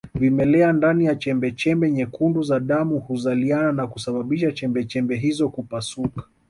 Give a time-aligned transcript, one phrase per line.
[0.15, 6.23] Vimelea ndani ya chembechembe nyekundu za damu huzaliana na kusababisha chembechembe hizo kupasuka